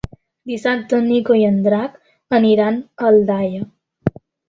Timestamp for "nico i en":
1.09-1.61